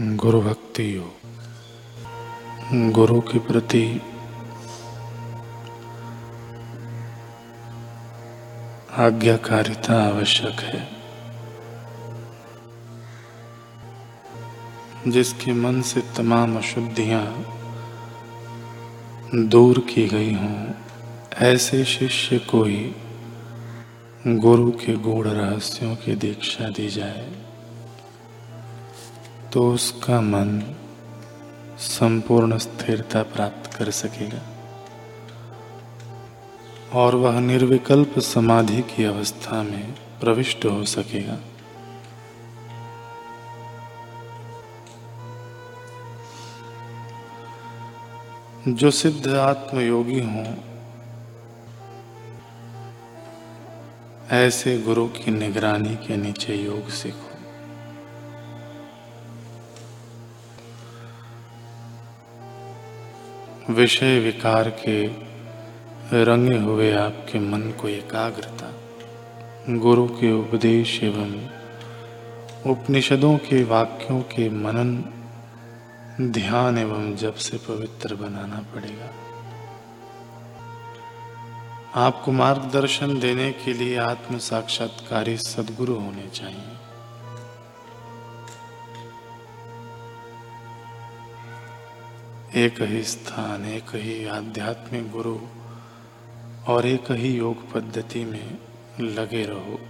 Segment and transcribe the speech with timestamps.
[0.00, 1.14] गुरु भक्ति योग।
[2.92, 4.00] गुरु के प्रति
[8.98, 10.88] आज्ञाकारिता आवश्यक है।
[15.08, 17.44] जिसके मन से तमाम अशुद्धियाँ
[19.34, 20.66] दूर की गई हों,
[21.34, 22.92] ऐसे शिष्य को ही
[24.26, 27.53] गुरु के गूढ़ रहस्यों की दीक्षा दी जाए।
[29.54, 30.74] तो उसका मन
[31.78, 34.40] संपूर्ण स्थिरता प्राप्त कर सकेगा।
[36.92, 41.38] और वह निर्विकल्प समाधि की अवस्था में प्रविष्ट हो सकेगा।
[48.68, 50.54] जो सिद्ध आत्मयोगी हों,
[54.30, 57.43] ऐसे गुरु की निगरानी के नीचे योग सीखो।
[63.70, 65.06] विषय विकार के
[66.24, 68.72] रंगे हुए आपके मन को एकाग्रता,
[69.78, 71.48] गुरु के उपदेश एवं
[72.70, 75.04] उपनिषदों के वाक्यों के मनन,
[76.30, 79.10] ध्यान एवं जप से पवित्र बनाना पड़ेगा।
[81.94, 86.93] आपको मार्गदर्शन देने के लिए आत्म साक्षात्कारी सदगुरु होने चाहिए।
[92.54, 95.38] एक ही स्थान, एक ही आध्यात्मिक गुरु
[96.68, 98.58] और एक ही योग पद्धति में
[99.00, 99.80] लगे रहो।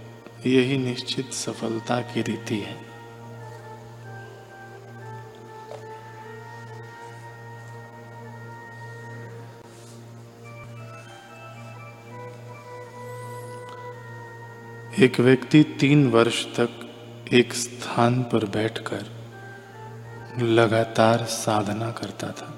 [0.45, 2.95] यही निश्चित सफलता की रीति है।
[14.99, 16.69] एक व्यक्ति तीन वर्ष तक
[17.33, 19.15] एक स्थान पर बैठकर
[20.41, 22.54] लगातार साधना करता था।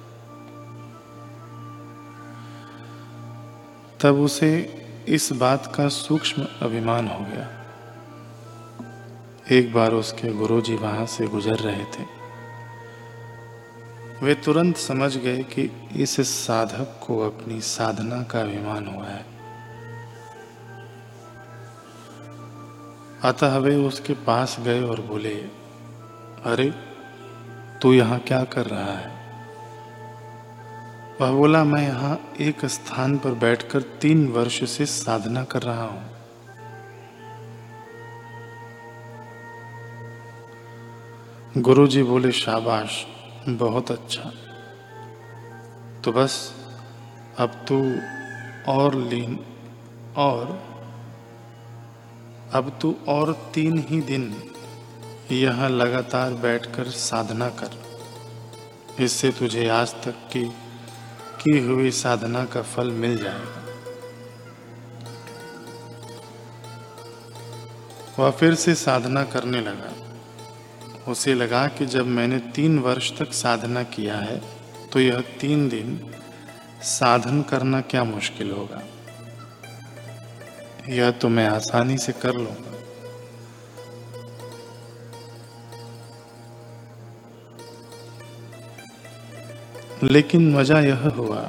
[4.02, 7.50] तब उसे इस बात का सूक्ष्म अभिमान हो गया।
[9.52, 12.18] एक बार उसके गुरुजी वहाँ से गुजर रहे थे।
[14.26, 19.26] वे तुरंत समझ गए कि इस साधक को अपनी साधना का अभिमान हुआ है।
[23.24, 25.36] अतः वे उसके पास गए और बोले,
[26.46, 26.74] अरे,
[27.82, 29.17] तू यहाँ क्या कर रहा है?
[31.22, 36.10] वह बोला मैं यहाँ एक स्थान पर बैठकर तीन वर्ष से साधना कर रहा हूँ।
[41.58, 43.06] गुरु जी बोले, शाबाश,
[43.50, 44.32] बहुत अच्छा।
[46.04, 46.56] तो बस,
[47.38, 48.00] अब तू
[48.72, 49.40] और लीन,
[50.18, 50.64] और,
[52.54, 54.42] अब तू और तीन ही दिन
[55.32, 57.84] यहाँ लगातार बैठकर साधना कर।
[59.04, 60.67] इससे तुझे आज तक की
[61.42, 63.64] की हुई साधना का फल मिल जाएगा
[68.20, 69.94] वह फिर से साधना करने लगा।
[71.12, 74.42] उसे लगा कि जब मैंने तीन वर्ष तक साधना किया है
[74.94, 76.00] तो यह तीन दिन
[76.84, 78.82] साधन करना क्या मुश्किल होगा?
[80.90, 82.77] यह तो मैं आसानी से कर लूँगा।
[90.04, 91.42] लेकिन मज़ा यह हुआ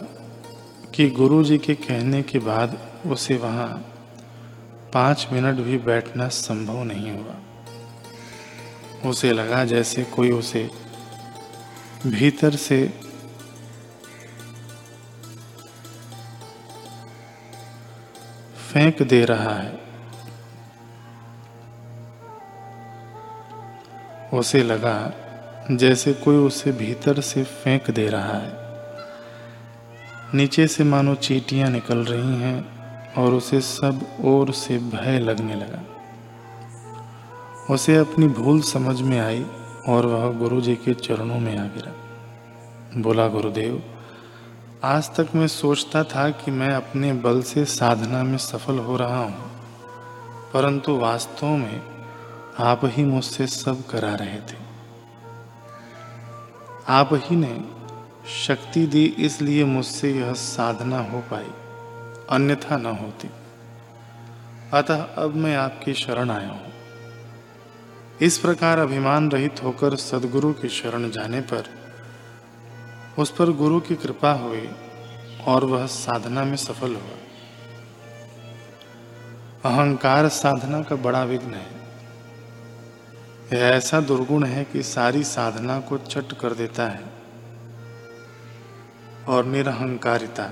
[0.94, 3.68] कि गुरु जी के कहने के बाद उसे वहाँ
[4.94, 7.34] पाँच मिनट भी बैठना संभव नहीं हुआ।
[9.10, 10.70] उसे लगा जैसे कोई उसे
[12.06, 12.92] भीतर से
[18.72, 19.80] फेंक दे रहा है।
[24.34, 25.12] उसे लगा
[25.70, 28.52] जैसे कोई उसे भीतर से फेंक दे रहा है।
[30.34, 35.82] नीचे से मानो चीटियाँ निकल रही हैं और उसे सब ओर से भय लगने लगा।
[37.70, 39.44] उसे अपनी भूल समझ में आई
[39.88, 41.92] और वह गुरु जी के चरणों में आ गिरा।
[42.96, 43.82] बोला, गुरुदेव,
[44.84, 49.22] आज तक मैं सोचता था कि मैं अपने बल से साधना में सफल हो रहा
[49.24, 49.50] हूँ,
[50.54, 51.80] परंतु वास्तव में
[52.60, 54.67] आप ही मुझसे सब करा रहे थे।
[56.88, 57.64] आप ही ने
[58.46, 61.50] शक्ति दी इसलिए मुझसे यह साधना हो पाई,
[62.30, 63.30] अन्यथा न होती।
[64.72, 66.72] अतः अब मैं आपकी शरण आया हूँ।
[68.20, 71.64] इस प्रकार अभिमान रहित होकर सदगुरु की शरण जाने पर
[73.18, 74.68] उस पर गुरु की कृपा हुई
[75.46, 77.18] और वह साधना में सफल हुआ।
[79.64, 81.87] अहंकार साधना का बड़ा विघ्न है।
[83.52, 87.04] यह ऐसा दुर्गुण है कि सारी साधना को चट कर देता है
[89.28, 90.50] और निरहंकारिता,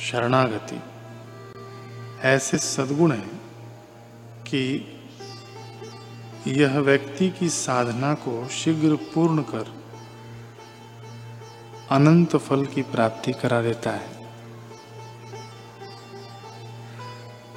[0.00, 0.80] शरणागति,
[2.22, 3.40] ऐसे सद्गुण हैं
[4.48, 4.64] कि
[6.46, 9.74] यह व्यक्ति की साधना को शीघ्र पूर्ण कर
[11.90, 14.08] अनंत फल की प्राप्ति करा देता है।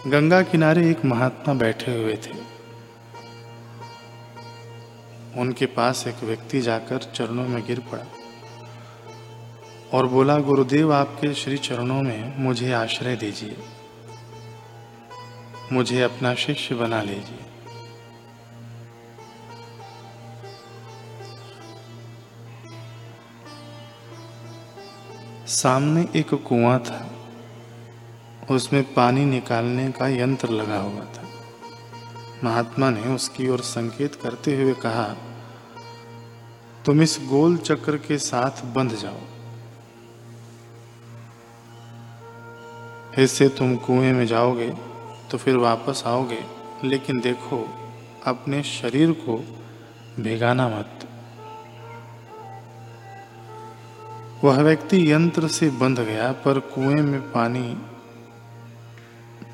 [0.07, 2.38] गंगा किनारे एक महात्मा बैठे हुए थे।
[5.39, 8.06] उनके पास एक व्यक्ति जाकर चरणों में गिर पड़ा
[9.94, 13.57] और बोला, गुरुदेव, आपके श्री चरणों में मुझे आश्रय दीजिए।
[15.71, 17.39] मुझे अपना शिष्य बना लीजिए।
[25.47, 27.12] सामने एक कुआँ था।
[28.56, 31.24] उसमें पानी निकालने का यंत्र लगा हुआ था।
[32.44, 35.29] महात्मा ने उसकी ओर संकेत करते हुए कहा
[36.89, 39.19] तुम इस गोल चक्र के साथ बंध जाओ।
[43.21, 44.69] इससे तुम कुएँ में जाओगे
[45.31, 46.39] तो फिर वापस आओगे,
[46.83, 47.59] लेकिन देखो,
[48.25, 49.38] अपने शरीर को
[50.19, 51.07] भिगाना मत।
[54.44, 57.77] वह व्यक्ति यंत्र से बंध गया, पर कुएँ में पानी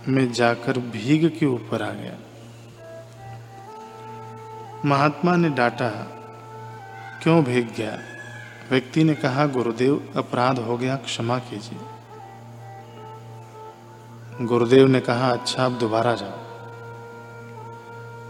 [0.07, 2.17] में जाकर भीग के ऊपर आ गया।
[4.85, 6.11] महात्मा ने डांटा
[7.25, 7.99] क्यों भीग गया?
[8.71, 11.79] व्यक्ति ने कहा, गुरुदेव, अपराध हो गया, क्षमा कीजिए।
[14.45, 16.31] गुरुदेव ने कहा अच्छा अब दोबारा जाओ।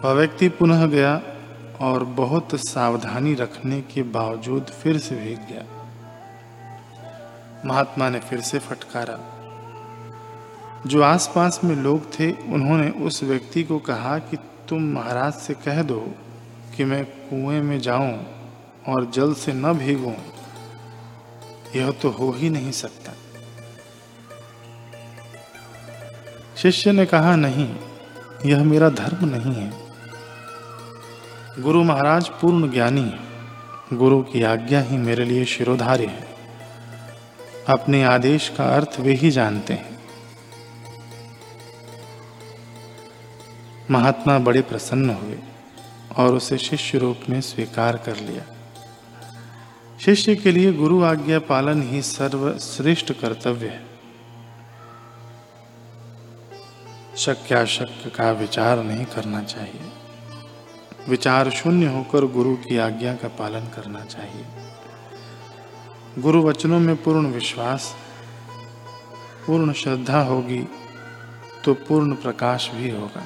[0.01, 1.21] वह व्यक्ति पुनः गया
[1.81, 5.63] और बहुत सावधानी रखने के बावजूद फिर से भीग गया।
[7.65, 9.19] महात्मा ने फिर से फटकारा।
[10.87, 14.37] जो आसपास में लोग थे, उन्होंने उस व्यक्ति को कहा कि,
[14.69, 16.11] तुम महाराज से कह दो
[16.77, 18.34] कि मैं कुएँ में जाऊँ
[18.87, 20.15] और जल से न भीगो,
[21.75, 23.11] यह तो हो ही नहीं सकता।
[26.57, 27.75] शिष्य ने कहा, नहीं,
[28.45, 29.85] यह मेरा धर्म नहीं है।
[31.61, 33.19] गुरु महाराज पूर्ण ज्ञानी है।
[33.93, 36.27] गुरु की आज्ञा ही मेरे लिए शिरोधार्य है।
[37.69, 39.99] अपने आदेश का अर्थ वे ही जानते हैं।
[43.91, 45.39] महात्मा बड़े प्रसन्न हुए
[46.17, 48.54] और उसे शिष्य रूप में स्वीकार कर लिया।
[49.99, 53.85] शिष्य के लिए गुरु आज्ञा पालन ही सर्वश्रेष्ठ कर्तव्य है।
[57.17, 59.81] शक्याशक्य का विचार नहीं करना चाहिए।
[61.09, 64.45] विचार शून्य होकर गुरु की आज्ञा का पालन करना चाहिए।
[66.19, 67.95] गुरु वचनों में पूर्ण विश्वास,
[69.47, 70.67] पूर्ण श्रद्धा होगी
[71.65, 73.23] तो पूर्ण प्रकाश भी होगा।